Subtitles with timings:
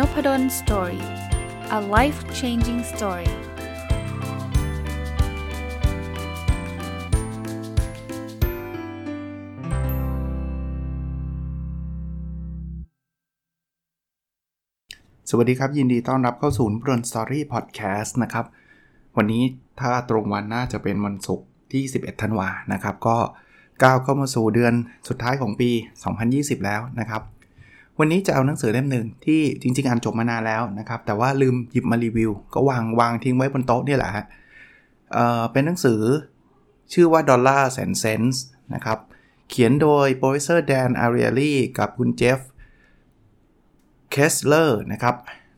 [0.00, 1.04] Nopadol Story
[1.78, 3.30] a life changing story
[15.30, 18.46] สวัสดีครับ ยินดีต้อนรับเข้าสู่นพดล Story พอดแคสต์นะครับ
[19.16, 19.42] วันนี้
[19.80, 23.16] ถ้าตรงวันน่าจะเป็นวันศุกร์ที่ 11 ธันวานะครับ ก็
[23.82, 24.74] ก้าวเข้ามาสู่เดือน
[25.08, 25.70] สุดท้ายของปี
[26.18, 27.24] 2020 แล้วนะครับ
[28.02, 35.16] วันนี้จะเอาหนังสือเล่มหนึ่งที่จริง ๆ อ่านจบมานานแล้วนะครับ แต่ว่าลืมหยิบมารีวิว ก็วางวางทิ้งไว้บนโต๊ะนี่แหละฮะ
[35.52, 36.00] เป็นหนังสือ
[36.92, 38.38] ชื่อว่า Dollars and Sense
[38.74, 38.98] นะครับ
[39.50, 42.40] เขียนโดย Professor Dan Ariely กับคุณ Jeff
[44.10, 45.14] Kreisler นะครับ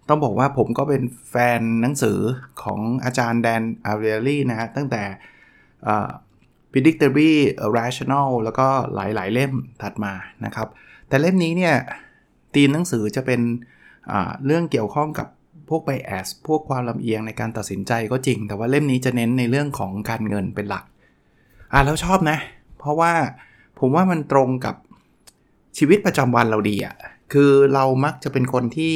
[0.08, 2.18] ต้องบอกว่าผมก็เป็นแฟนหนังสือ
[2.62, 5.02] ของอาจารย์ Dan Ariely นะฮะตั้งแต่
[6.72, 7.32] predictably
[7.78, 9.52] rational แล้วก็หลาย ๆ เล่ม
[9.82, 10.12] ถัดมา
[10.44, 10.68] นะครับ
[11.08, 11.76] แต่เล่มนี้เนี่ย
[12.54, 13.40] ตีมหนังสือจะเป็น
[14.46, 15.28] เรื่องเกี่ยวข้องกับ
[15.68, 20.84] พวกไบแอสพวกความลำเอียงในการตัดสินใจก็จริง แต่ว่าเล่มนี้จะเน้นในเรื่องของการเงินเป็นหลัก
[21.72, 22.38] อ่าแล้วชอบนะ
[22.78, 23.12] เพราะว่า
[23.78, 24.74] ผมว่ามันตรงกับ
[25.78, 26.94] ชีวิตประจำวันเราดีอะ่ะ
[27.32, 28.94] คือเรามักจะเป็นคนที่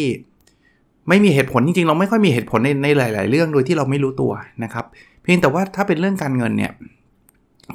[1.09, 4.33] ไม่มีเหตุผลจริงๆ เราไม่ค่อยมีเหตุผลในในหลาย ๆ เรื่องโดยที่เราไม่รู้ตัว
[4.65, 4.85] นะครับ
[5.23, 6.73] เพียงแต่ว่าถ้าเป็นเรื่องการเงินเนี่ย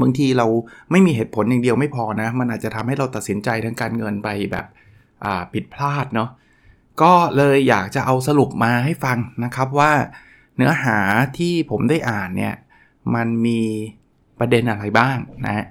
[0.01, 0.47] บางทีเรา
[0.91, 4.65] ไม่มีเหตุผลอย่างเดียวไม่พอนะ มันอาจจะทำให้เราตัดสินใจทางการเงินไปแบบ
[5.53, 6.29] ผิดพลาดเนาะ
[7.01, 9.91] ก็เลยอยากจะเอาสรุปมาให้ฟังนะครับว่า
[10.55, 10.97] เนื้อหา
[11.37, 12.55] ที่ผมได้อ่านเนี่ย
[13.15, 13.59] มันมี
[14.39, 15.65] ประเด็นอะไรบ้างนะ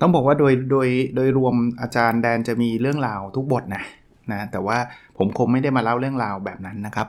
[0.00, 3.84] ต้องบอกว่าโดยโดยโดยรวมอาจารย์แดนจะมีเรื่องราวทุกบทนะ
[4.32, 4.78] นะแต่ว่า
[5.18, 7.06] ผมคงไม่ได้มาเล่าเรื่องราวแบบนั้นนะครับ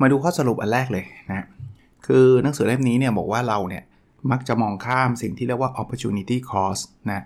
[0.00, 1.46] มาดูข้อสรุปอันแรกเลยนะ
[2.06, 3.84] คือหนังสือเล่มนี้เนี่ยบอกว่าเราเนี่ย
[4.30, 7.22] มักจะมองข้ามสิ่งที่เรียกว่า opportunity cost นะ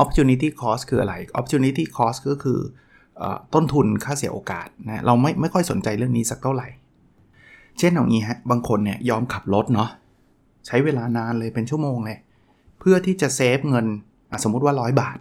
[0.00, 2.60] opportunity cost คืออะไร opportunity cost ก็คือ
[3.54, 6.68] ต้นทุนค่าเสียโอกาสนะเราไม่ไม่ค่อยสนใจเรื่องนี้สักเท่าไหร่
[7.78, 9.90] เช่นอย่างนี้ฮะบางคนเนี่ยยอมขับรถเนาะ
[10.66, 12.18] ใช้เวลานานเลยเป็นชั่วโมงเลย
[12.80, 13.86] เพื่อที่จะเซฟเงิน
[14.44, 15.18] สมมุติว่า100บาท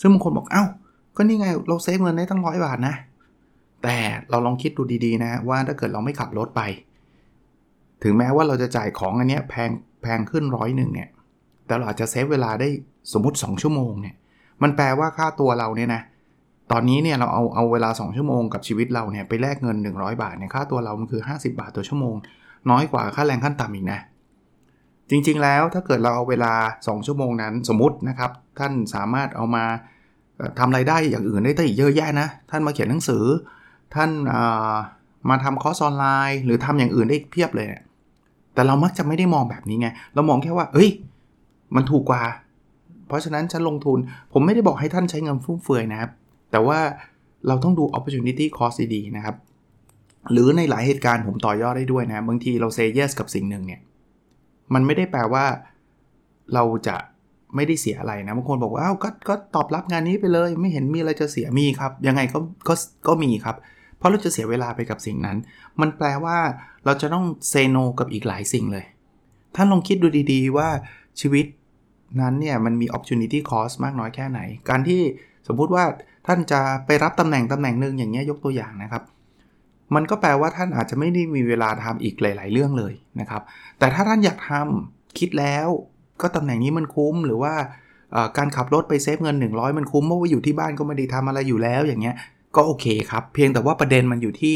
[0.00, 0.64] ซึ่งบางคนบอกอ้าว
[1.16, 2.94] ก็นี่ไงเรา save เงินได้ตั้งร้อยบาทนะ
[3.82, 3.96] แต่
[4.30, 6.62] เราลองคิดดูดีๆนะว่าถ้าเกิดเราไม่ขับรถไป
[8.02, 9.70] ถึงแม้ว่าเราจะจ่ายของอันนี้แพง
[10.02, 11.08] แพงขึ้นร้อยหนึ่งเนี่ย
[11.66, 12.68] แต่เราอาจจะ save เวลาได้
[13.12, 14.14] สมมติ 2 ชั่วโมงเนี่ย
[14.62, 16.02] มันแปลว่าค่าตัวเราเนี่ยนะ
[16.70, 22.14] ตอนนี้เนี่ยเราเอาเอาเวลา 2 ชั่วโมงกับชีวิตเราเนี่ยไปแลกเงิน 100 บาทเนี่ยค่าตัวเรามันคือ 50 บาทต่อชั่วโมง
[22.70, 24.00] น้อยกว่าค่าแรงขั้นต่ำอีกนะ
[25.10, 29.64] จริงๆแล้วถ้าเกิดเราเอาเวลา 2 ชั่วโมงนั้นสมมตินะครับท่านสามารถเอามา
[30.58, 33.24] ทำไรายได้อย่างอื่นได้ตั้งอีกเยอะแยะนะ ท่านมาเขียนหนังสือ
[33.94, 34.10] ท่าน
[35.28, 37.66] มาทำคอร์สออนไลน์ หรือทำอย่างอื่นได้เพียบเลย
[38.54, 40.90] แต่เรามักจะไม่ได้มองแบบนี้ไง เรามองแค่ว่าเฮ้ย
[41.74, 42.22] มันถูกกว่า
[43.10, 43.98] เพราะฉะนั้นฉันลงทุน
[44.32, 46.10] ผมไม่ได้บอกให้ท่านใช้เงินฟุ่มเฟือยนะครับ
[46.50, 46.78] แต่ว่า
[47.48, 49.36] เราต้องดู opportunity cost ดีๆนะครับ
[50.32, 53.80] หรือในหลายเหตุการณ์ผมต่อยอดได้ด้วยนะบางทีเรา say yes กับสิ่งหนึ่งเนี่ย
[54.74, 55.44] มันไม่ได้แปลว่า
[56.54, 56.96] เราจะ
[57.56, 62.38] ไม่ได้เสียอะไรนะบางคนบอกว่าอ้าวก็ก็ตอบรับงานนี้ไปเลย ไม่เห็นมีอะไรจะเสียมีครับ ยังไงก็
[62.68, 62.74] ก็
[63.08, 63.56] ก็มีครับ
[63.98, 65.36] เพราะเราจะเสียเวลาไปกับสิ่งนั้น
[65.80, 66.38] มันแปลว่า
[66.84, 68.84] เราจะต้องเซโนกับอีกหลายสิ่งเลย
[69.54, 70.68] ท่านลองคิดดูดีๆว่า
[71.20, 71.46] ชีวิต
[72.20, 74.40] นั้นเนี่ยมันมี opportunity cost มากน้อยแค่ไหน
[74.70, 75.00] การที่
[75.48, 75.84] สมมุติว่า
[76.26, 79.02] ท่านจะไปรับตำแหน่งตำแหน่งหนึ่งอย่างเงี้ยยกตัวอย่างนะครับ
[79.94, 83.42] มันก็แปลว่าท่านอาจจะไม่ได้มีเวลาทำอีกหลาย ๆ เรื่องเลยนะครับ
[83.78, 85.68] แต่ถ้าท่านอยากทำคิดแล้ว
[86.20, 87.54] ก็ตำแหน่งนี้มันคุ้มหรือว่า
[88.38, 92.16] การขับรถไปเซฟเงิน 100 มันคุ้มเพราะว่าอยู่ที่บ้านก็ไม่ได้ทำอะไรอยู่แล้วอย่างเงี้ย
[92.56, 94.54] ก็โอเคครับ เพียงแต่ว่าประเด็นมันอยู่ที่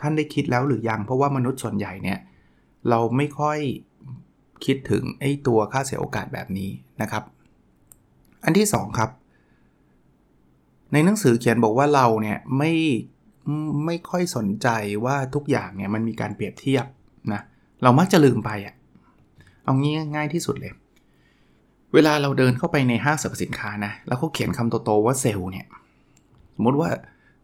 [0.00, 2.18] ท่านได้คิดแล้วหรือยัง เพราะว่ามนุษย์ส่วนใหญ่เนี่ย
[2.90, 3.58] เราไม่ค่อย
[4.64, 6.70] คิดถึงไอ้ตัวค่าเสียโอกาสแบบนี้
[7.02, 7.22] นะครับ
[8.44, 9.10] อันที่ 2 ครับ
[10.92, 12.72] ในหนังสือเขียนบอกว่าเราเนี่ยไม่
[13.86, 14.68] ไม่ค่อยสนใจ
[15.04, 16.84] ว่าทุกอย่างเนี่ยมันมีการเปรียบเทียบ
[17.32, 17.40] นะ
[17.82, 18.74] เรามักจะลืมไปอะ่ะ
[19.64, 20.72] เอางี้ง่ายที่สุดเลย
[21.94, 25.66] เวลาเราเดินเข้าไปในห้างสรรพสินค้านะแล้วเขาเขียนคำโตๆว่าเซลล์เนี่ย
[26.54, 26.90] สมมติว่า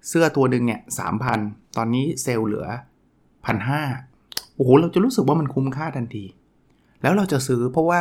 [0.08, 1.38] เสื้อตัวหนึ่งเนี่ยสามพัน
[1.76, 2.68] ตอนนี้เซลล์เหลือ
[3.46, 3.82] พันห้า
[4.54, 6.24] โอ้โห เราจะรู้สึกว่ามันคุ้มค่าทันที
[7.04, 8.00] แล้วเราจะซื้อเพราะว่า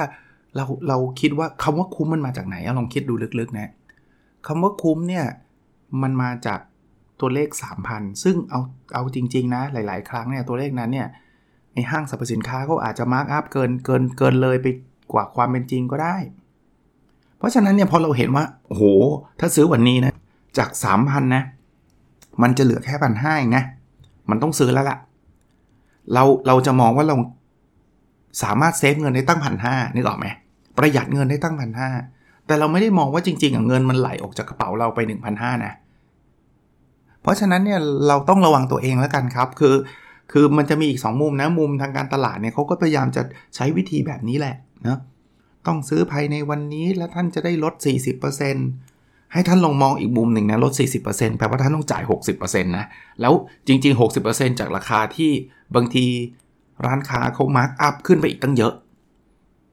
[0.55, 3.69] เราเราคิดว่าคำว่าคุ้มมันมาจากไหนลองคิดดูลึกๆนะ
[4.47, 5.25] คำว่าคุ้มเนี่ย
[6.01, 6.59] มันมาจาก
[7.19, 7.49] ตัวเลข
[7.85, 8.61] 3,000 ซึ่งเอา
[8.93, 11.07] เอาจริง ๆ นะ หลาย ๆ ครั้งเนี่ยตัวเลขนั้นเนี่ย
[11.73, 14.67] ในห้างสรรพสินค้าเขาอาจจะมาร์กอัพเกินเกินเกินเลยไป
[15.13, 16.15] กว่าความเป็นจริงก็ได้
[17.37, 18.83] เพราะฉะนั้นเนี่ยพอเราเห็นว่าโอ้โห
[19.39, 20.13] ถ้าซื้อวันนี้นะ
[20.57, 21.43] จาก 3,000นะ
[22.41, 23.63] มันจะเหลือแค่พันห้าเองนะ
[24.29, 24.97] มันต้องซื้อแล้วละ่ะ
[26.13, 27.15] เราเราจะมองว่าเรา
[28.41, 30.27] สามารถเซฟเงินได้ตั้งพันห้านึกออกไหม
[30.77, 31.89] ประหยัดเงินได้ตั้งพันห้า
[32.47, 34.99] แต่เราไม่ได้มองว่าจริงๆเงินมันไหลออกจากกระเป๋าเราไป
[35.31, 35.73] 1,500นะ
[37.21, 39.75] เพราะฉะนั้นเนี่ยเราต้องระวังตัวเองแล้วกันครับ คือ
[40.31, 43.21] คือมันจะมีอีก 2 มุมนะมุมทางการตลาดเนี่ยเขาก็พยายามจะ
[43.55, 44.55] ใช้วิธีแบบนี้แหละ
[44.87, 44.99] นะ
[45.67, 47.73] ต้องซื้อภายในวันนี้แล้วท่านจะได้ลด
[48.53, 50.73] 40%ให้ท่านลองมองอีกมุมหนึ่งนะลด
[51.05, 52.03] 40%แปลว่าท่านต้องจ่าย
[52.33, 52.85] 60%นะ
[53.21, 53.33] แล้ว
[53.67, 53.99] จริง ๆ
[54.29, 55.31] 60%จากราคาที่
[55.75, 56.05] บางที
[56.85, 58.73] ร้านค้าเขามาร์กอัพขึ้นไปอีกตั้งเยอะ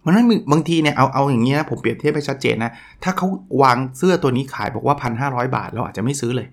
[0.04, 2.70] มันนั้นบางทีเนี่ยเอาเอาอย่างนี้นะผมเปรียบเทียบไปชัดเจนนะ
[3.04, 3.26] ถ้าเขา
[3.62, 6.48] วางเสื้อตัวนี้ขายบอกว่า 1,500 บาทเราอาจจะไม่ซื้อเลย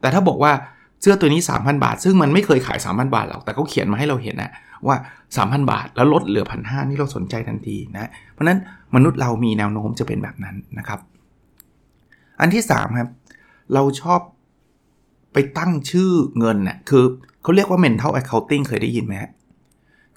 [0.00, 0.52] แต่ถ้าบอกว่า
[1.00, 4.50] เสื้อตัวนี้ 3,000 บาท ซึ่งมันไม่เคยขาย 3,000 บาทหรอกแต่เขาเขียนมาให้เราเห็นนะ
[4.86, 4.96] ว่า
[5.36, 8.58] 3,000 บาทแล้วลดเหลือพันห้านี่เราสนใจทันทีนะเพราะนั้น
[8.94, 11.00] มนุษย์เรามีแนวโน้มจะเป็นแบบนั้นนะครับ
[12.40, 13.08] อันที่3ครับ
[13.74, 14.20] เราชอบ
[15.32, 17.04] ไปตั้งชื่อเงินนะ่ะคือ
[17.42, 19.30] เขาเรียกว่า mental accounting เคยได้ยินไหมฮะ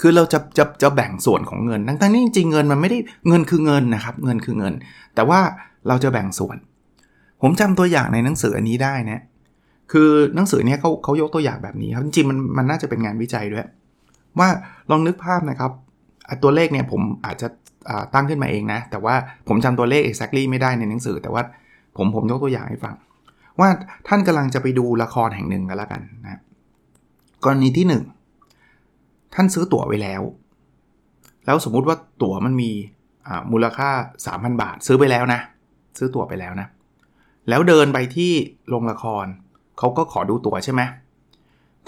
[0.02, 2.98] คือเราจะจะจะแบ่งส่วนของเงิน ทั้งที่จริงเงินมันไม่ได้
[3.28, 4.74] เงินคือเงินนะครับ เงินคือเงิน
[5.16, 5.40] แต่ว่า
[5.88, 6.58] เราจะแบ่งส่วน
[7.42, 9.22] ผมจำตัวอย่างในหนังสืออันนี้ได้นะ
[9.92, 13.66] คือหนังสือเนี้ยเขาเขายกตัวอย่างแบบนี้ครับจริงมันมันน่าจะเป็นงานวิจัยด้วย
[14.40, 14.50] ว่า
[14.92, 15.72] ลองนึกภาพนะครับ
[16.44, 17.48] ตัวเลขเนี่ยผมอาจจะ
[18.14, 19.16] ตั้งขึ้นมาเองนะ แต่ว่า
[19.48, 21.44] ผมจำตัวเลข exactly ไม่ได้ในหนังสือ แต่ว่า
[21.98, 22.96] ผมผมยกตัวอย่างให้ฟัง
[23.60, 23.70] ว่า
[24.08, 26.42] ท่านกำลังจะไปดูละครแห่งหนึ่งกันแล้วกันนะ
[27.44, 28.25] กรณีที่ 1
[29.36, 30.22] ท่านซื้อตั๋วไว้แล้ว
[31.46, 32.72] แล้วสมมุติว่าตั๋วมันมี
[33.52, 33.90] มูลค่า
[34.26, 35.40] 3,000 บาท ซื้อไปแล้วนะ
[35.98, 36.68] ซื้อตั๋วไปแล้วนะ
[37.50, 38.32] แล้วเดินไปที่
[38.70, 39.26] โรงละคร
[39.78, 40.82] เขาก็ขอดูตั๋วใช่ไหม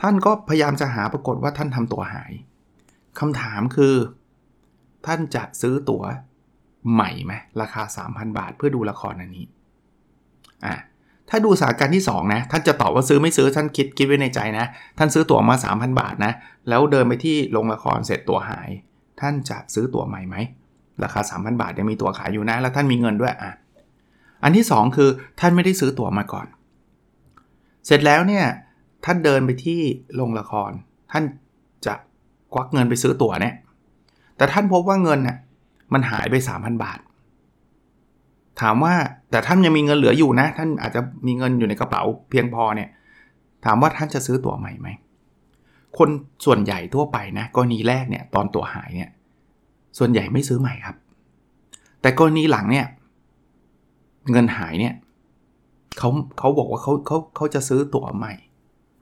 [0.01, 2.33] ท่านก็พยายามจะหาปรากฏว่าท่านทำตั๋วหาย
[3.19, 3.95] คำถามคือ
[5.05, 6.03] ท่านจะซื้อตั๋ว
[6.93, 9.45] ใหม่ไหมราคา 3,000 บาทเพื่อดูละครอันนี้
[10.65, 10.75] อะ
[11.29, 14.65] ถ้าดูสถานการณ์ที่ 2 นะ ท่านจะตอบว่าซื้อไม่ซื้อท่านคิดคิดไว้ในใจนะ
[14.97, 16.33] ท่านซื้อตั๋วมา 3,000 บาทนะ
[16.69, 18.69] แล้วเดินไปที่โรงละครเสร็จตั๋วหาย
[19.21, 20.35] ท่านจะซื้อตั๋วใหม่ไหม
[21.03, 23.51] ราคา 3,000 บาทยังมีตั๋วขายอยู่นะ แล้วท่านมีเงินด้วยอะ
[24.43, 25.09] อันที่ 2 คือ
[25.39, 26.47] ท่านไม่ได้ซื้อตั๋วมาก่อน
[27.85, 28.45] เสร็จแล้วเนี่ย
[29.05, 29.79] ท่านเดินไปที่
[30.15, 30.71] โรงละคร
[31.11, 31.23] ท่าน
[31.85, 31.93] จะ
[32.53, 33.55] ควักเงินไปซื้อตั๋วเนี่ย
[34.37, 35.37] แต่ท่านพบว่าเงินน่ย
[35.93, 36.99] มันหายไป 3,000 บาท
[38.61, 38.93] ถามว่า
[39.31, 42.89] แต่ท่านยังมีเงินเหลืออยู่นะ ท่านอาจจะมีเงินอยู่ในกระเป๋าเพียงพอเนี่ย
[43.65, 44.87] ถามว่าท่านจะซื้อตั๋วใหม่ไหม
[45.97, 46.09] คน
[46.45, 49.09] ส่วนใหญ่ทั่วไปนะกรณีแรกเนี่ยตอนตั๋วหายเนี่ย
[49.97, 50.95] ส่วนใหญ่ไม่ซื้อใหม่ครับ
[52.01, 52.85] แต่กรณีหลังเนี่ย
[54.31, 54.93] เงินหายเนี่ย
[55.97, 56.09] เขา
[56.39, 58.33] เขาบอกว่าเขาเขาเขาจะซื้อตั๋วใหม่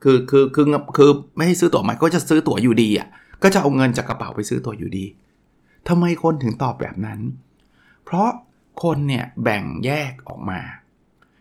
[0.02, 0.66] คือคือคือ
[0.96, 3.08] คือไม่ให้ซื้อตั๋วใหม่ก็จะซื้อตั๋วอยู่ดีอะ
[3.42, 5.04] ก็จะเอาเงินจากกระเป๋าไปซื้อตั๋วอยู่ดี
[5.88, 7.20] ทำไมคนถึงตอบแบบนั้น
[8.04, 8.28] เพราะ
[8.82, 10.60] คนเนี่ยแบ่งแยกออกมา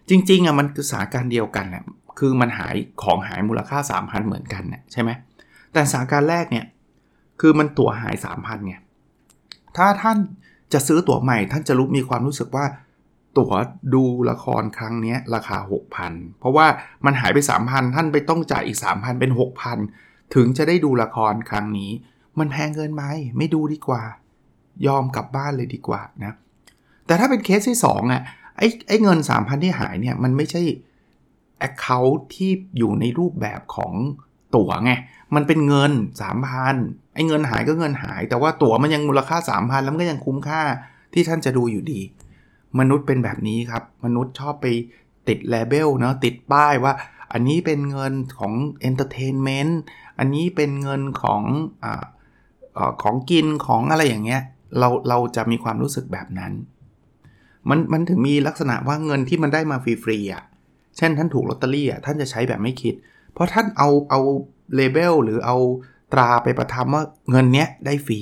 [0.10, 1.84] จริงๆอะมันคือสาการเดียวกันแหละ
[2.20, 5.10] คือมันหายของหายมูลค่า 3,000 เหมือนกันเนี่ยใช่ไหม
[5.74, 6.66] แต่สาการแรกเนี่ย
[7.42, 8.76] คือมันตั๋วหาย 3,000ไง
[9.78, 10.18] ถ้าท่าน
[10.74, 12.66] จะซื้อตั๋วใหม่ ท่านจะรู้มีความรู้สึกว่า
[13.38, 13.54] ตั๋ว
[13.94, 15.58] ดูละครครั้งนี้ราคา
[16.00, 16.68] 6,000 เพราะว่า
[17.06, 19.32] มันหายไป 3,000 ท่านไปต้องจ่ายอีก 3,000 เป็น
[19.82, 21.92] 6,000 ถึงจะได้ดูละครครั้งนี้
[22.40, 23.04] มันแพงเกินไหม
[23.38, 24.04] ไม่ดูดีกว่า
[24.88, 26.34] ยอมกลับบ้านเลยดีกว่านะ
[27.06, 28.22] แต่ถ้าเป็นเคสที่2อะ
[28.58, 30.62] ไอ้ไอ้เงิน 3,000 ที่หายเนี่ย มันไม่ใช่
[31.68, 33.94] Account ที่อยู่ในรูปแบบของ
[34.56, 34.92] ตั๋วไง
[35.36, 35.92] มันเป็นเงิน
[36.54, 40.62] 3,000 ไอ้เงินหายก็เงินหาย แต่ว่าตั๋วมันยังมูลค่า 3,000 แล้วมันก็ยังคุ้มค่า
[41.14, 42.02] ที่ท่านจะดูอยู่ดี
[42.80, 44.68] มนุษย์เป็นแบบนี้ครับ มนุษย์ชอบไป
[45.28, 46.94] ติด label เนาะติดป้ายว่า
[47.34, 49.80] อันนี้เป็นเงินของ entertainment
[50.20, 51.86] อันนี้เป็นเงินของ
[53.04, 54.42] ของกินของอะไรอย่างเงี้ย
[54.80, 56.52] เราเราจะมีความรู้สึกแบบนั้น
[57.70, 60.44] มันมันถึงมีลักษณะว่าเงินที่มันได้มาฟรีๆอะ
[60.98, 62.94] เช่นท่านถูกลอตเตอรี่อะท่านจะใช้แบบไม่คิด
[63.34, 64.20] เพราะท่านเอาเอา
[64.76, 65.58] เลเบลหรือเอา
[66.14, 68.20] ตราไปประทับว่าเงินเนี้ยได้ฟรี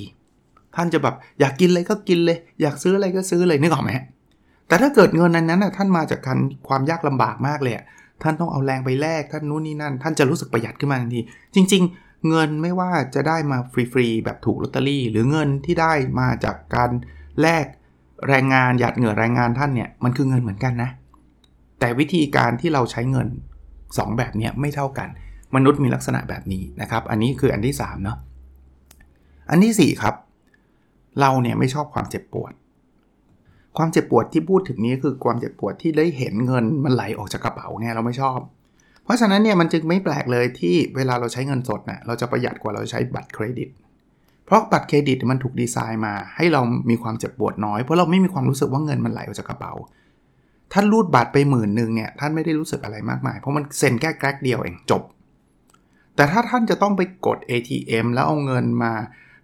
[0.76, 3.90] ท่านจะแบบอยากกินอะไรก็กินเลย อยากซื้ออะไรก็ซื้อเลยนึกออกไหม
[4.68, 7.74] แต่ถ้าเกิดเงินนั้นนั้นท่านมาจากการความยากลำบากมากเลย
[8.22, 11.20] ท่านต้องเอาแรงไปแลกท่านนู้นนี่นั่น ท่านจะรู้สึกประหยัดขึ้นมาทันที
[11.54, 16.90] จริง ๆ เงินไม่ว่าจะได้มาฟรีๆแบบถูกลอตเตอรี่ หรือเงินที่ได้มาจากการ
[17.40, 17.66] แลก
[18.28, 20.90] แรงงานหยาดเหงื่อแรงงานท่านเนี่ยมันคือเงินเหมือนกันนะ
[21.80, 23.28] แต่วิธีการที่เราใช้เงิน
[23.72, 25.08] 2 แบบนี้ไม่เท่ากัน
[25.54, 28.18] มนุษย์มีลักษณะแบบนี้นะครับ อันนี้คืออันที่3เนาะ
[29.50, 30.14] อันที่ 4 ครับ
[31.20, 32.52] เราเนี่ยไม่ชอบความเจ็บปวด
[33.76, 38.38] ความเจ็บปวดที่พูดถึงนี้คือความเจ็บปวดที่ได้เห็นเงินมันไหลออกจากกระเป๋าเนี่ยเราไม่ชอบ
[39.04, 43.68] เพราะฉะนั้นเนี่ยมันจึงไม่แปลกเลยที่เวลาเราใช้เงินสดนะ่ะเราจะประหยัดกว่าเราใช้บัตรเครดิต
[44.46, 46.60] เพราะบัตรเครดิตมันถูกดีไซน์มา ให้เรา
[46.90, 49.72] มีความเจ็บปวดน้อย เพราะเราไม่มีความรู้สึกว่าเงินมันไหลออกจากกระเป๋า
[50.72, 55.02] ท่านรูดบัตรไปหมื่นหนึ่งเนี่ยท่านไม่ได้รู้สึกอะไรมากมาย เพราะมันเซ็นแค่แกรกเดียวเองจบ
[56.16, 58.92] แต่ถ้าท่านจะต้องไปกด ATM แล้วเอาเงินมา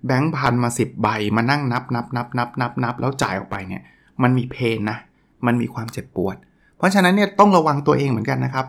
[0.07, 3.83] แบงค์พันมา 10 ใบมานั่งนับนับนับนับนับนับแล้วจ่ายออกไปเนี่ย
[4.23, 4.99] มันมีเพนนะ
[5.47, 6.37] มันมีความเจ็บปวด
[6.76, 8.66] เพราะฉะนั้นเนี่ยต้องระวังตัวเองเหมือนกันนะครับ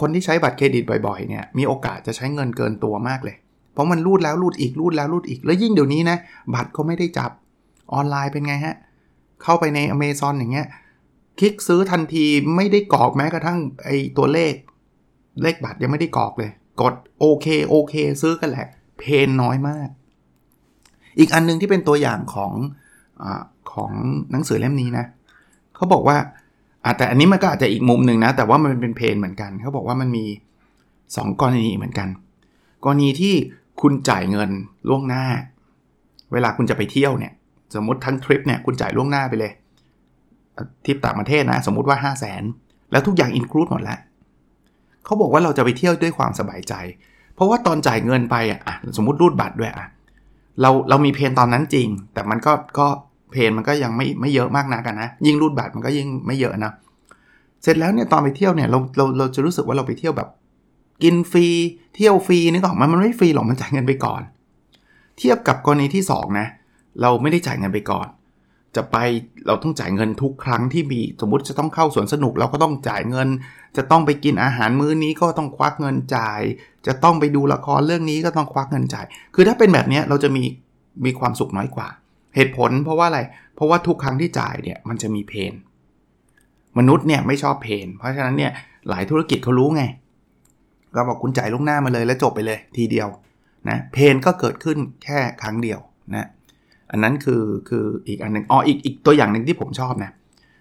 [0.00, 3.36] คนที่ใช้บัตรเครดิตบ่อยๆเนี่ยมีโอกาสจะใช้เงินเกินตัวมากเลย
[3.72, 6.16] เพราะมันรูดแล้วรูดอีกรูดแล้วรูดอีก แล้วยิ่งเดี๋ยวนี้นะ
[6.54, 7.30] บัตรก็ไม่ได้จับ
[7.92, 8.76] ออนไลน์เป็นไงฮะ
[9.42, 10.66] เข้าไปในอเมซอนอย่างเงี้ย
[11.40, 12.24] คลิกซื้อทันที
[12.56, 14.52] ไม่ได้กรอกแม้กระทั่งไอตัวเลข
[15.42, 16.50] เลขบัตรยังไม่ได้กรอกเลย
[16.80, 18.66] กดโอเคโอเคซื้อกันแหละ
[18.98, 19.88] เพนน้อยมาก
[21.18, 22.52] อีกอันนึงที่เป็นตัวอย่างของ
[23.22, 23.24] อ
[23.72, 23.92] ของ
[24.32, 25.04] หนังสือเล่มนี้นะ
[25.76, 26.16] เขาบอกว่า
[26.96, 30.24] แต่อันนี้มันก็อาจจะอีกมุมหนึ่งนะ แต่ว่ามันเป็นเพนเหมือนกัน เขาบอกว่ามันมี
[30.82, 32.08] 2 กรณีเหมือนกัน
[32.84, 33.34] กรณีที่
[33.80, 34.50] คุณจ่ายเงิน
[34.88, 35.24] ล่วงหน้า
[36.32, 37.32] เวลาคุณจะไปเที่ยวเนี่ย
[37.74, 39.52] สมมติทั้งทริปเนี่ยคุณจ่ายล่วงหน้าไปเลย
[40.84, 42.42] ทริปต่างประเทศนะ สมมุติว่า 5 0 0 0 0น
[42.92, 43.98] แล้วทุกอย่างอินคลูดหมดแล้ว
[45.04, 46.74] เขาบอกว่าเราจะไปเที่ยวด้วยความสบายใจ
[47.34, 48.60] เพราะว่าตอนจ่ายเงินไปอะ
[48.96, 49.86] สมมติรูดบัตรด้วยอะ
[50.60, 52.86] เราเรามีเพนตอนนั้นจริง แต่มันก็ก็
[53.32, 56.72] เพนมันก็ยังไม่ไม่เยอะมากนักนะ ยิ่งรูดบัตรมันก็ยิ่งไม่เยอะนะ
[57.62, 60.28] เสร็จแล้วเนี่ยตอนไปเที่ยวเนี่ยเราเราเราจะรู้สึกว่าเราไปเที่ยวแบบ
[61.02, 61.46] กินฟรี
[61.94, 64.22] เที่ยวฟรีนึกออกมันมันไม่ฟรีหรอกมันจ่ายเงินไปก่อน
[65.18, 66.46] เทียบกับกรณีที่ 2 นะ
[67.00, 68.08] เราไม่ได้จ่ายเงินไปก่อน
[68.76, 68.96] จะไป
[69.46, 73.28] เราต้องจ่ายเงินทุกครั้งที่มีสมมติจะต้องเข้าสวนสนุกเราก็ต้องจ่ายเงิน
[73.76, 76.40] จะต้องไปกินอาหารมื้อนี้ก็ต้องควักเงินจ่าย
[76.86, 80.44] จะต้องไปดูละครเรื่องนี้ก็ต้องควักเงินจ่าย คือถ้าเป็นแบบนี้เราจะมี
[81.04, 81.88] มีความสุขน้อยกว่า
[82.36, 83.20] เหตุผลเพราะว่าอะไร
[83.54, 85.52] เพราะว่าทุกครั้งที่จ่ายเนี่ยมันจะมีเพน
[86.78, 88.52] มนุษย์เนี่ยไม่ชอบเพน เพราะฉะนั้นเนี่ย
[88.88, 89.82] หลายธุรกิจเขารู้ไง
[90.94, 93.08] ก็บอกคุณจ่ายล่วงหน้ามาเลยแล้วจบไปเลยทีเดียว
[93.68, 95.80] นะเพนก็เกิดขึ้นแค่ครั้งเดียว
[96.14, 96.26] นะ
[96.90, 100.10] อันนั้นคือคืออีกอันหนึ่งอ๋ออีกอีกตัวอย่างหนึ่งที่ผมชอบนะ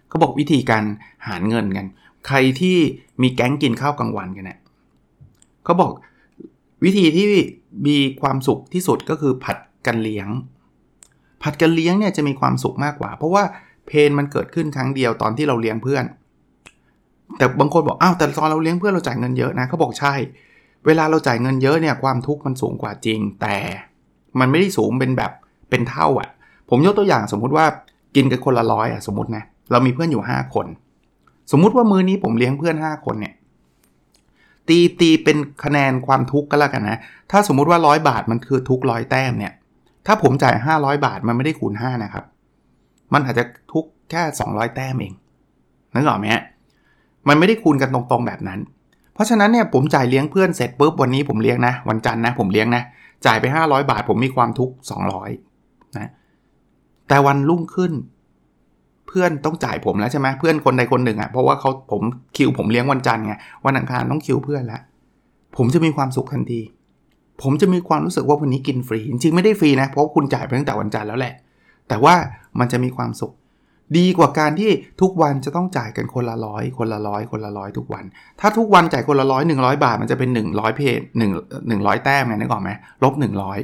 [0.10, 0.84] เขาบอกวิธีการ
[1.28, 1.86] หารเงินกัน
[2.28, 2.78] ใครที่
[3.22, 4.60] มีแก๊งกินข้าวกลางวันกันเนะี่ย
[5.64, 5.92] เขาบอก
[6.84, 7.28] วิธีที่
[7.88, 9.58] มีความสุขที่สุดก็คือผัด
[9.88, 10.28] กันเลี้ยง
[11.44, 13.44] ผัดกันเลี้ยงเนี่ยจะมีความสุขมากกว่า เพราะว่า
[13.88, 16.04] เพนมันเกิดขึ้นครั้งเดียวตอนที่เราเลี้ยงเพื่อน
[17.38, 20.14] แต่บางคนบอกอ้าวแต่ตอนเราเลี้ยงเพื่อนเราจ่ายเงินเยอะนะเขาบอกใช่
[20.86, 23.58] เวลาเราจ่ายเงินเยอะเนี่ยความทุกข์มันสูงกว่าจริง แต่
[24.40, 25.32] มันไม่ได้สูงเป็นแบบ
[25.70, 26.30] เป็นเท่าอะ่ะ
[26.70, 27.66] ผมยกตัวอย่างสมมุติว่า
[28.16, 30.68] กินกันคนละร้อยอะสมมตินะเรามีเพื่อนอยู่ 5 คน
[31.52, 33.34] สมมุติว่ามือนี้ผมเลี้ยงเพื่อน 5 คนเนี่ย
[34.68, 36.98] ตีตีเป็นคะแนนความทุกข์ก็แล้วกันนะ
[37.32, 39.54] ถ้าสมมุติว่าร้อยบาทมันคือทุกร้อยแต้มเนี่ย
[40.06, 42.26] ถ้าผมจ่าย 500 บาทมันไม่ได้คูณ 5 นะครับ
[43.14, 44.22] มันอาจจะทุกแค่
[44.52, 45.14] 200 แต้มเอง
[45.94, 46.44] นึกออกไหมฮะ
[47.28, 48.60] มันไม่ได้คูณกันตรงๆแบบนั้น
[49.14, 52.84] เพราะฉะนั้นเนี่ยผมจ่ายเลี้ยงเพื่อนเสร็จปุ๊บวันนี้ผมเลี้ยงนะ วันจันทร์นะผมเลี้ยงนะ
[53.26, 54.74] จ่ายไป 500 บาท ผมมีความทุกข์
[55.36, 56.10] 200นะ
[57.08, 57.94] แต่วันรุ่งขึ้น
[59.08, 62.02] เพื่อนต้องจ่ายผมแล้วใช่ไหมเพื่อนคนใดคนหนึ่งอะ่ะเพราะว่าเขาผม
[62.38, 63.34] คิวผมเลี้ยงวันจันทร์ไง
[63.66, 64.82] วันอังคารต้องคิวเพื่อนแล้ว
[65.58, 66.62] ผมจะมีความสุขทันที
[67.42, 71.34] ผมจะมีความรู้สึกว่าวันนี้กินฟรี จริงๆไม่ได้ฟรีนะ เพราะคุณจ่ายไปตั้งแต่วันจันทร์แล้วแหละ
[71.88, 72.16] แต่ว่า
[72.60, 73.34] มันจะมีความสุข
[73.98, 74.72] ดีกว่าการที่
[75.02, 78.04] ทุกวันจะต้องจ่ายกันคนละร้อยคนละร้อยคนละร้อยทุกวัน
[78.40, 81.32] ถ้าทุกวันจ่ายคนละร้อยหนึ่งร้อยบาท มันจะเป็น 100 เพจหนึ่ง
[81.68, 82.70] หนึ่งร้อยแต้มไงนึกออกไหม
[83.04, 83.14] ลบ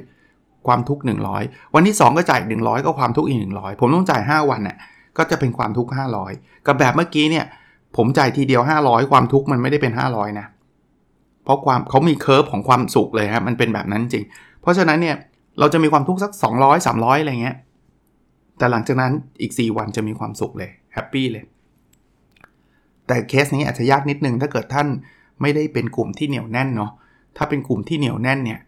[0.09, 1.03] 100ความทุกข์
[1.39, 4.77] 100วันที่ 2 ก็จ่าย100ก็ความทุกข์อีก100ผมต้องจ่าย 5 วันน่ะ
[5.17, 5.91] ก็จะเป็นความทุกข์
[6.29, 7.45] 500กับแบบเมื่อกี้เนี่ย
[7.97, 10.47] ผมจ่ายทีเดียว 500 ความทุกข์มันไม่ได้เป็น 500 นะ
[11.43, 14.25] เพราะความเขามี curve ของความสุขเลยครับมันเป็นแบบนั้นจริง
[14.61, 15.15] เพราะฉะนั้นเนี่ย
[15.59, 17.55] เราจะมีความทุกข์สัก 200 300 อะไรเงี้ย
[18.57, 19.11] แต่หลังจากนั้น
[19.41, 21.43] อีก 4 วันจะมีความสุขเลย happy เลย
[23.07, 24.87] แต่เคสนี้อาจจะยากนิดนึงถ้าเกิดท่าน
[25.41, 26.91] ไม่ได้เป็นกลุ่มที่เหนียวแน่นเนาะ
[27.37, 28.59] ถ้าเป็นกลุ่มที่เหนียวแน่นเนี่ย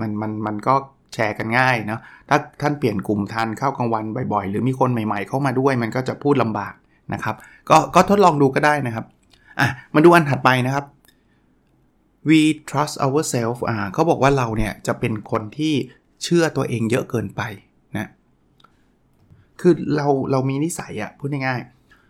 [0.00, 0.74] มันมันมันก็
[1.14, 6.74] แชร์กันง่ายเนาะถ้าท่านเปลี่ยนกลุ่มทานข้าวกลางวันบ่อยๆ หรือมีคนใหม่ๆ เข้ามาด้วย มันก็จะพูดลำบาก
[7.12, 7.36] นะครับ
[7.70, 9.04] ก็ก็ทดลองดูก็ได้นะครับ
[9.60, 10.84] อะมาดูอันถัดไปนะครับ
[12.28, 15.74] we trust ourselves อ่าเขาบอกว่าเราเนี่ยจะเป็นคนที่
[16.22, 17.42] เชื่อตัวเองเยอะเกินไป
[19.60, 21.60] คือเราเรามีนิสัยอะพูดง่าย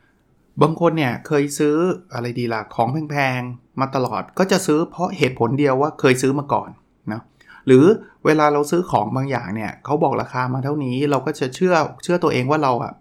[0.04, 1.76] ๆบางคนเนี่ยเคยซื้อ
[2.14, 6.68] อะไรดีล่ะของแพงๆมาตลอดก็จะซื้อเพราะเหตุผลเดียวว่าเคยซื้อมาก่อน
[7.12, 7.20] นะ
[7.66, 7.84] หรือ
[8.26, 12.92] เวลาเราซื้อของบางอย่างเนี่ยเขาบอกราคามาเท่านี้เราก็จะเชื่อเชื่อตัวเองว่าเราอะ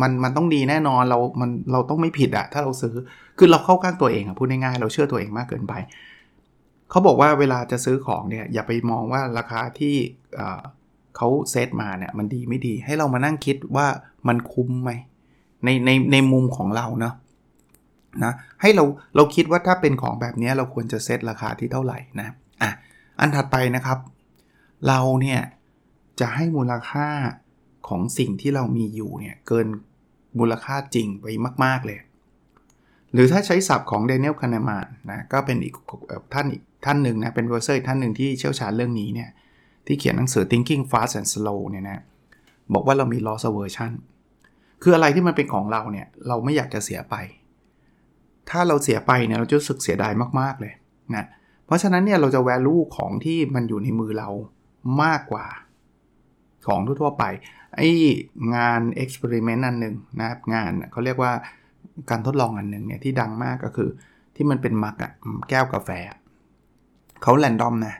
[0.00, 2.94] มันมันต้องดีแน่นอนเรา มันเราต้องไม่ผิดอะถ้าเราซื้อ
[3.38, 5.74] คือเราเข้าข้างตัวเองอะพูดง่ายๆเราเชื่อตัวเองมากเกินไป
[6.90, 9.96] เขาบอกว่าเวลาจะซื้อของเนี่ยอย่าไปมองว่าราคาที่
[11.16, 13.86] เขาเซตมาเนี่ยมันดีไม่ดี ให้เรามานั่งคิดว่า
[14.28, 14.90] มันคุ้มไหม
[15.64, 17.14] ในในในมุมของเราเนาะ
[18.24, 18.84] นะให้เรา
[19.16, 22.28] เราคิดว่าถ้าเป็นของแบบนี้เราควรจะเซตราคาที่เท่าไหร่นะ
[22.62, 22.70] อะ
[23.20, 23.98] อันถัดไปนะครับ
[24.88, 25.40] เราเนี่ย
[26.20, 27.08] จะให้มูลค่า
[27.88, 29.66] ของสิ่งที่เรามีอยู่เนี่ยเกิน
[30.38, 31.26] มูลค่าจริงไป
[31.64, 31.98] มาก ๆ เลย
[33.12, 35.74] หรือถ้าใช้ศัพท์ของ Daniel Kahneman นะก็เป็นอีก
[36.34, 39.30] ท่านอีกท่านหนึ่งนะเป็น Professor ท่านหนึ่งที่เชี่ยวชาญเรื่องนี้เนี่ย
[39.86, 42.02] ที่เขียนหนังสือ Thinking Fast and Slow เนี่ยนะ
[42.74, 43.92] บอกว่าเรามี loss aversion
[44.82, 47.14] คืออะไรที่มันเป็นของเราเนี่ยเราไม่อยากจะเสียไป
[48.50, 50.72] ถ้าเราเสียไปเนี่ยเราจะรู้สึกเสียดายมากๆเลย
[51.14, 51.26] นะ
[51.66, 54.28] เพราะฉะนั้นเนี่ยเราจะ value ของที่มันอยู่ในมือเรา
[55.02, 55.46] มากกว่า
[56.66, 57.24] ของทั่วๆไป
[57.76, 57.90] ไอ้
[58.54, 61.32] งาน experiment อันหนึ่งนะครับงานเขาเรียกว่า
[62.10, 63.88] การทดลองอันหนึ่งเนี่ยที่ดังมากก็คือ
[64.36, 65.12] ที่มันเป็นมักอะ
[65.48, 65.90] แก้วกาแฟ
[67.22, 67.96] เขาแรนดอมนะ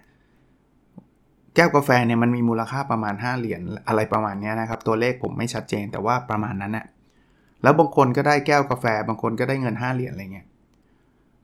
[1.54, 6.86] แก้วกาแฟเนี่ยมันมีมูลค่าประมาณ 5 เหรียญอะไรประมาณนี้นะครับ ตัวเลขผมไม่ชัดเจนแต่ว่าประมาณนั้นนะ
[7.62, 10.46] แล้วบางคนก็ได้แก้วกาแฟ บางคนก็ได้เงิน 5 เหรียญอะไรเงี้ย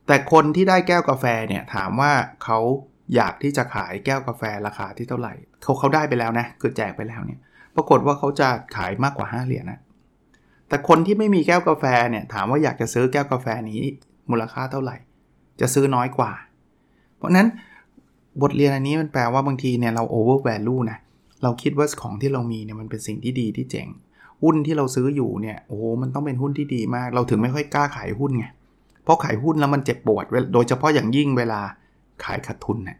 [0.07, 2.11] แต่คนที่ได้แก้วกาแฟเนี่ยถามว่า
[2.43, 2.59] เขา
[3.15, 7.39] อยากที่จะขายแก้วกาแฟราคาที่เท่าไหร่เขาเขาได้ไปแล้วนะคือแจกไปแล้วเนี่ย
[7.75, 9.79] ปรากฏว่าเขาจะขายมากกว่า 5 เหรียญนะ
[10.69, 13.81] แต่คนที่ไม่มีแก้วกาแฟเนี่ยถามว่าอยากจะซื้อแก้วกาแฟนี้
[14.31, 14.97] มูลค่าเท่าไหร่
[15.61, 16.31] จะซื้อน้อยกว่า
[17.17, 17.47] เพราะนั้น
[18.41, 20.97] บทเรียนอันนี้มันแปลว่าบางทีเนี่ยเรา over value นะ
[21.43, 23.87] เราคิดว่าของที่เรามีเนี่ยมันเป็นสิ่งที่ดีที่เจ๋ง
[24.43, 28.45] หุ้นที่เราซื้ออยู่เนี่ยโอ้โหมันต้องเป็นหุ้นที่ดีมาก เราถึงไม่ค่อยกล้าขายหุ้นไง
[29.03, 31.61] เพราะขายหุ้นแล้วมันเจ็บปวด โดยเฉพาะอย่างยิ่งเวลา
[32.23, 32.97] ขายขาดทุนเนะี่ย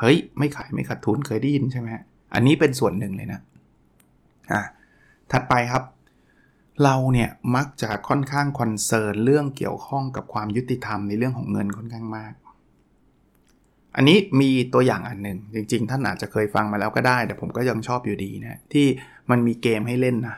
[0.00, 1.88] เฮ้ย ไม่ขายไม่ขาดทุนเคยได้ยินใช่ไหม
[2.34, 3.40] อันนี้เป็นส่วนหนึ่งเลยนะ
[4.52, 4.62] อะ
[5.30, 5.82] ถัดไปครับ
[6.84, 12.32] เราเนี่ยมักจะค่อนข้างคอนเซิร์นเรื่องเกี่ยวข้องกับความยุติธรรมในเรื่องของเงินค่อนข้างมาก
[13.96, 18.86] อันนี้มีตัวอย่างอันหนึ่งจริง ๆ ท่านอาจจะเคยฟังมาแล้วก็ได้ แต่ผมก็ยังชอบอยู่ดีนะที่
[19.30, 20.36] มันมีเกมให้เล่นนะ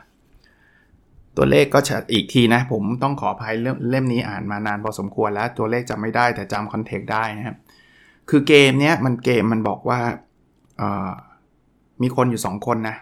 [1.37, 3.55] ตัวเลขก็จะอีกทีนะ ผมต้องขออภัย
[3.89, 7.57] เล่มนี้อ่านมานานพอสมควรแล้ว ตัวเลขจำไม่ได้แต่จำคอนเทกต์ได้นะครับ
[8.29, 9.99] คือเกมเนี้ยมันเกมมันบอกว่า
[12.01, 12.95] มีคนอยู่ 2 คนนะ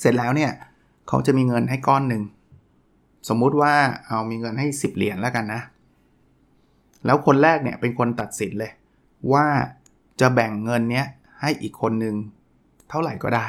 [0.00, 0.52] เสร็จแล้วเนี่ย
[1.08, 2.22] เขาจะมีเงินให้ก้อนหนึ่ง
[3.28, 3.72] สมมุติว่า
[4.06, 5.60] เอามีเงินให้ 10 เหรียญแล้วกันนะ
[7.06, 8.72] แล้วคนแรกเนี่ยเป็นคนตัดสินเลย
[9.32, 9.46] ว่า
[10.20, 11.06] จะแบ่งเงินเนี้ย
[11.40, 12.14] ให้อีกคนหนึ่ง
[12.90, 13.46] เท่าไหร่ก็ได้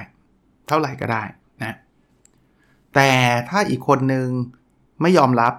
[0.67, 1.23] เท่าไหร่ก็ได้
[1.63, 1.73] นะ
[2.95, 3.09] แต่
[3.49, 4.27] ถ้าอีกคนหนึ่ง
[5.01, 5.53] ไม่ยอมรับ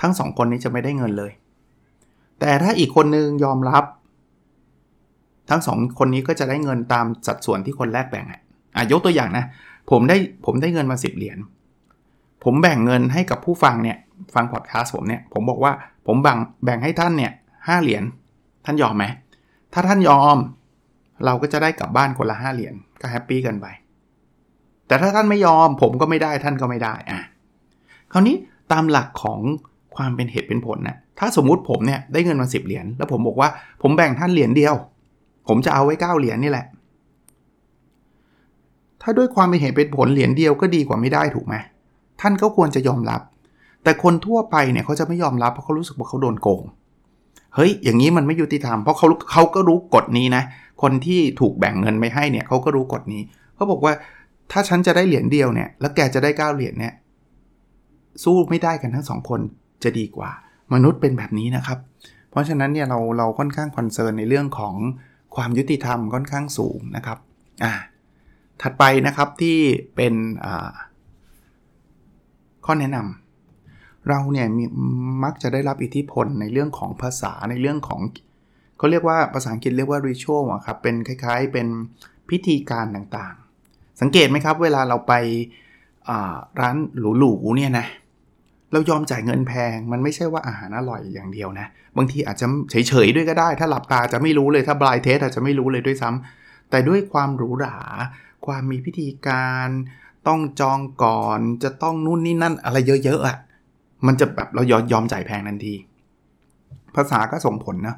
[0.00, 1.32] ทั้งสองคนนี้จะไม่ได้เงินเลย
[2.40, 3.84] แต่ถ้าอีกคนนึงยอมรับ
[5.50, 8.40] ทั้งสองคนนี้ก็จะได้เงินตามสัดส่วนที่คนแรกแบ่งอะ
[8.92, 9.44] ยกตัวอย่างนะ
[9.90, 11.38] ผมได้ผมได้เงินมา10เหรียญ
[12.44, 13.98] ผมแบ่งเงินให้กับผู้ฟังเนี่ย
[14.34, 15.72] ฟังพอดแคสต์ผมเนี่ยผมบอกว่า
[16.06, 17.32] ผมแบ่งแบ่งให้ท่านเนี่ย
[17.68, 18.02] ห้าเหรียญ
[18.64, 19.04] ท่านยอมไหม
[19.72, 20.36] ถ้าท่านยอม
[21.24, 23.66] เราก็จะได้กลับบ้านคนละห้าเหรียญก็แฮปปี้กันไป
[24.86, 27.20] แต่ถ้าท่านไม่ยอมผมก็ไม่ได้ท่านก็ไม่ได้อะ
[28.12, 28.36] คราวนี้
[28.72, 29.40] ตามหลักของ
[29.96, 33.48] ความเป็นเหตุเป็นผลนะถ้าสมมุติผมเนี่ยได้เงินมาสิบเหรียญแล้วผมบอกว่า
[33.82, 34.74] ผมแบ่งท่านเหรียญเดียว
[35.48, 36.66] ผมจะเอาไว้9เหรียญนี่แหละ
[39.02, 41.54] ถ้าด้วยความเป็นเหตุเป็นผลเหรียญเดียวก็ดีกว่าไม่ได้ถูกไหม
[42.20, 43.20] ท่านก็ควรจะยอมรับ
[43.82, 46.62] แต่คนทั่วไปเนี่ยเขาจะไม่ยอมรับเพราะเขารู้สึกว่าเขาโดนโกง
[47.54, 50.42] เฮ้ยอย่างนี้มันไม่ยุติธรรมเพราะเขาเขาก็รู้กฎนี้นะ
[50.82, 53.22] คนที่ถูกแบ่งเงินไม่ให้เนี่ยเขาก็รู้กฎนี้
[53.54, 53.92] เขาบอกว่า
[54.52, 56.94] ถ้าฉันจะได้เหรียญเดียวเนี่ยแล้วแกจะได้9เหรียญเนี่ย
[58.24, 59.40] สู้ไม่ได้กันทั้งสองคน
[59.84, 60.30] จะดีกว่า
[60.74, 61.78] มนุษย์เป็นแบบนี้นะครับ
[62.30, 64.74] เพราะฉะนั้นเนี่ยเราเราค่อนข้างคอนเซิร์นในเรื่องของ
[65.36, 67.18] ความยุติธรรมค่อนข้างสูงนะครับ
[67.64, 67.72] อ่า
[68.62, 69.58] ถัดไปนะครับที่
[69.96, 70.14] เป็น
[72.66, 73.25] ข้อแนะนำ
[74.08, 74.48] เราเนี่ย
[75.24, 78.00] มักจะได้รับอิทธิพลในเรื่องของภาษาในเรื่องของ
[78.78, 81.66] เขาเรียกว่าภาษาอังกฤษเรียกว่า ritual อะครับ เป็นคล้ายๆ เป็น
[82.30, 85.12] พิธีการต่างๆ สังเกตไหมครับ เวลาเราไป
[86.60, 87.86] ร้านหรูๆเนี่ยนะ
[88.72, 91.66] เรายอมจ่ายเงินแพง มันไม่ใช่ว่าอาหารอร่อยอย่างเดียวนะ
[91.96, 97.78] บางทีอาจจะเฉยๆด้วยก็ได้ ถ้าหลับตาจะไม่รู้เลยถ้าบลายเทสอาจจะไม่รู้เลยด้วยซ้ำแต่ด้วยความหรูหรา
[98.46, 99.68] ความมีพิธีการ
[100.28, 103.36] ต้องจองก่อนจะต้องนู่นนี่นั่นอะไรเยอะๆอะ่ะ
[104.06, 105.74] มันจะแบบเรายอมยอมจ่ายแพงทันที
[106.94, 107.96] ภาษาก็ส่งผลนะ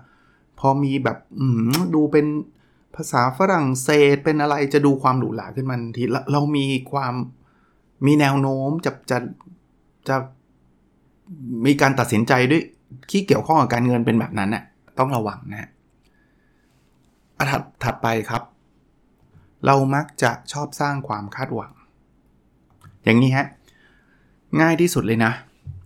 [0.59, 1.19] พอมีแบบ
[1.95, 2.27] ดูเป็น
[2.97, 7.15] ภาษาฝรั่งเศสเป็นอะไรจะดูความหรูหราขึ้นมาทันทีเรามีความ
[8.07, 9.19] มีแนวโน้มจะจะ
[10.09, 10.17] จะ
[11.67, 12.63] มีการตัดสินใจด้วย
[13.11, 14.65] ที่เกี่ยวข้องกับการเงินเป็นแบบนั้นน่ะ
[14.99, 15.71] ต้องระวังนะ
[17.51, 18.43] ถัดถัดไปครับ
[19.67, 21.73] เรามักจะชอบสร้างความคาดหวัง
[23.05, 23.47] อย่างนี้ฮะ
[24.61, 25.33] ง่ายที่สุดเลยนะ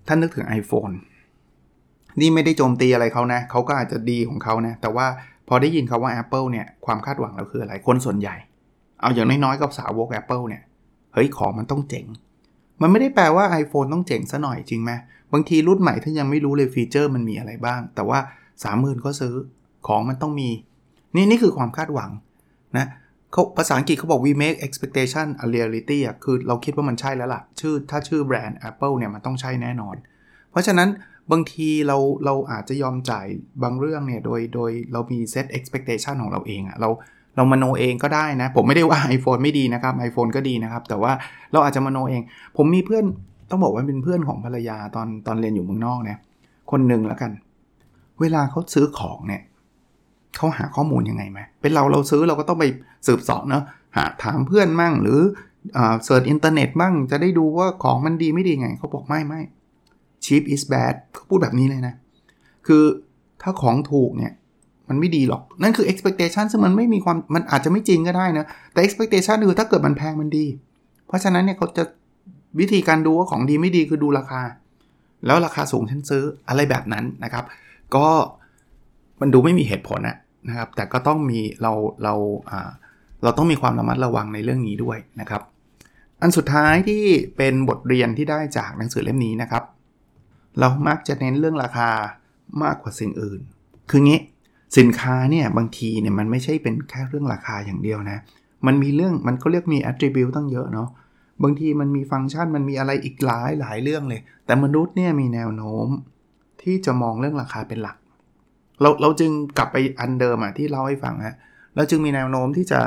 [0.06, 0.94] ท่านนึกถึง iPhone
[2.20, 5.06] นี่ไม่ได้โจมตีอะไรเขานะ เขาก็อาจจะดีของเขานะ แต่ว่า
[5.48, 8.36] พอได้ยินเขาว่า Apple เนี่ย ความคาดหวังเราคืออะไร คนส่วนใหญ่
[9.00, 10.62] เอาอย่างน้อยๆกับสาวก Apple เนี่ย
[11.14, 12.06] เฮ้ย ของมันต้องเจ๋ง
[12.82, 14.92] มันไม่ได้แปลว่า iPhone ต้องเจ๋งซะหน่อยจริงไหม
[15.32, 18.18] บางทีรุ่นใหม่ท่านยังไม่รู้เลยฟีเจอร์มันมีอะไรบ้าง แต่ว่า
[18.62, 19.34] 30,000 ก็ซื้อ
[19.86, 20.48] ของมันต้องมี
[21.14, 22.10] นี่นี่คือความคาดหวัง
[22.76, 22.86] นะ
[23.32, 29.96] เขาภาษาอังกฤษเขาบอก we make expectation a reality อะคือเราคิดว่ามันใช่แล้วล่ะ ชื่อถ้าชื่อแบรนด์ Apple เนี่ยมันต้องใช่แน่นอน
[30.50, 30.88] เพราะฉะนั้น
[31.30, 33.26] บางทีเราเราอาจจะยอมจ่าย
[33.62, 36.88] บางเรื่องเนี่ย โดยโดยเรามี set expectation ของเราเองอะเรา
[37.36, 41.12] เรามโนเองก็ได้นะ ผมไม่ได้ว่า iPhone ไม่ดีนะครับ iPhone ก็ดีนะครับ แต่ว่า
[41.52, 42.22] เราอาจจะมโนเอง
[42.56, 43.04] ผมมีเพื่อน
[43.50, 46.18] ต้องบอกว่าเป็นเพื่อนของภรรยาตอนตอนเรียนอยู่เมืองนอกเนี่ย
[46.70, 47.30] คนหนึ่งแล้วกัน
[48.20, 49.42] เวลาเขาซื้อของเนี่ย
[50.36, 52.64] เขาหาข้อมูลยังไงไหมเป็นเราเราซื้อเราก็ต้องไป
[53.06, 53.64] สืบสอบเนาะ
[53.96, 55.20] หาถามเพื่อนมั่งหรือ
[56.04, 59.40] search อินเทอร์เน็ตมั่งจะได้ดูว่าของมันดีไม่ดีไงเขาบอกไม่ไม่
[60.24, 61.94] cheap is bad เขาพูดแบบนี้เลยนะ
[62.66, 62.84] คือ
[63.42, 64.32] ถ้าของถูกเนี่ย
[64.88, 70.46] มันไม่ดีหรอก นั่นคือ expectation ซึ่งมันไม่มีความมันอาจจะไม่จริงก็ได้นะ แต่ expectation คือถ้าเกิดมันแพงมันดี
[71.06, 71.84] เพราะฉะนั้นเนี่ยเขาจะ
[72.60, 74.42] วิธีการดูว่าของดีไม่ดีคือดูราคา
[75.26, 77.44] แล้วราคาสูงฉันซื้ออะไรแบบนั้นนะครับ
[77.96, 78.08] ก็
[79.20, 80.00] มันดูไม่มีเหตุผล
[80.48, 81.72] นะครับ แต่ก็ต้องมีเรา
[82.04, 82.14] เรา
[83.22, 85.42] เราต้องมีความระมัดระวังในเรื่องนี้ด้วยนะครับ
[86.20, 87.02] อันสุดท้ายที่
[87.36, 89.62] เป็นบทเรียนที่ได้จากหนังสือเล่มนี้นะครับ
[90.58, 91.90] เรามักจะเน้นเรื่องราคา
[92.62, 93.40] มากกว่าสิ่งอื่น
[93.90, 94.20] คืองี้
[94.78, 98.18] สินค้าเนี่ยบางทีเนี่ยมันไม่ใช่เป็นแค่เรื่องราคาอย่างเดียวนะ
[98.66, 100.88] มันมีเรื่องมันก็เรียกมี attribute ตั้งเยอะเนาะ
[101.42, 105.88] บางทีมันมีฟังก์ชันมันมีอะไรอีกหลายหลายเรื่องเลย แต่มนุษย์เนี่ยมีแนวโน้ม
[106.62, 107.96] ที่จะมองเรื่องราคาเป็นหลัก
[108.80, 111.36] เราเราจึงกลับไปอันเดิมอะที่เล่าให้ฟังฮะ
[111.76, 112.80] เราจึงมีแนวโน้มที่จะ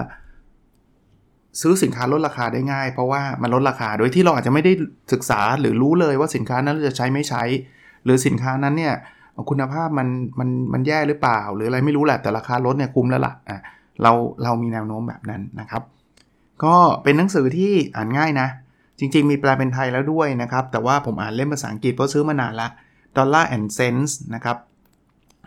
[1.62, 4.72] ซื้อสินค้าลดราคาได้ง่าย เพราะว่ามันลดราคาโดยที่เราอาจจะไม่ได้
[5.13, 7.44] ศึกษาหรือรู้เลยว่าสินค้านั้นจะใช้ไม่ใช้
[8.06, 8.94] หรือสินค้านั้นเนี่ย
[9.50, 10.08] คุณภาพมัน
[10.39, 13.60] มันมันแย่หรือเปล่า หรืออะไรไม่รู้แหละแต่ราคาลดเนี่ยคุ้มแล้วละ่ะอะ
[14.02, 14.12] เรา
[14.44, 15.84] เรามีแนวโน้มแบบนั้นนะครับ
[16.63, 18.48] ก็เป็นหนังสือที่อ่านง่ายนะ
[19.00, 22.68] จริง ๆ มีแปลเป็นไทยแล้วด้วยนะครับ แต่ว่าผมอ่านเล่มภาษาอังกฤษเพราะซื้อมานานละ
[23.15, 24.58] Dollar and Cents นะครับ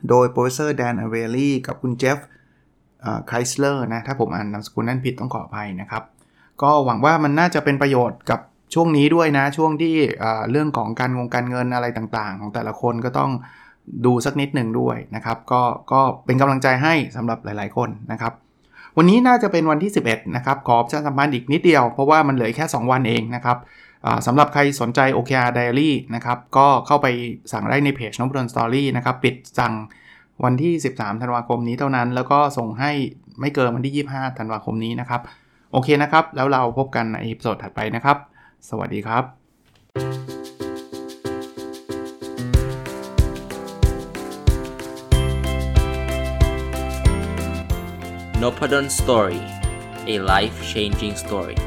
[0.08, 2.26] โดย Professor Dan a v e l y กับคุณเจฟฟ์
[3.26, 6.02] ไคลสเลอร์นะ ถ้าผมอ่านนามสกุลนั้นผิดต้องขออภัยนะครับ
[6.62, 8.40] ก็หวังว่ามันน่าจะเป็นประโยชน์กับ
[8.74, 9.94] ช่วงนี้ด้วยนะ ช่วงที่
[10.50, 13.30] เรื่องของการงงการเงินอะไรต่างๆ ของแต่ละคนก็ต้อง
[14.06, 18.32] ดูสักนิดหนึ่งด้วยนะครับ ก็ก็เป็นกำลังใจให้สำหรับหลายๆคนนะครับ
[18.96, 23.58] วันนี้น่าจะเป็นวันที่ 11 นะครับ ขอประชาสัมพันธ์อีกนิดเดียว เพราะว่ามันเหลือแค่ 2 วันเองนะครับ
[24.26, 27.06] สำหรับใครสนใจ OKR Diary นะครับ ก็เข้าไป
[27.52, 29.72] สั่งได้ในเพจนบดนสตอรี่นะครับ ปิดสั่ง
[30.44, 32.92] วันที่ 13 ธันวาคมนี้เท่านั้น แล้วก็ส่งให้
[33.40, 35.20] ไม่เกินวันที่ 25 ธันวาคมนี้นะครับ
[35.72, 38.16] โอเคนะครับ แล้วเราพบกันในอีพิโซดถัดไปนะครับ
[38.68, 39.24] สวัสดีครับ
[48.42, 49.40] n o p a d o n Story
[50.12, 51.58] a life changing story